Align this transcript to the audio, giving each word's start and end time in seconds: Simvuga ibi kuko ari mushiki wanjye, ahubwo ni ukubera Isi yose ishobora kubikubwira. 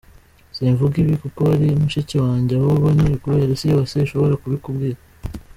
Simvuga 0.55 0.95
ibi 1.03 1.15
kuko 1.23 1.41
ari 1.55 1.67
mushiki 1.81 2.15
wanjye, 2.25 2.53
ahubwo 2.55 2.87
ni 2.95 3.03
ukubera 3.15 3.49
Isi 3.55 3.67
yose 3.73 3.93
ishobora 4.05 4.39
kubikubwira. 4.41 4.97